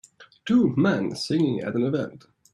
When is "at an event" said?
1.59-2.25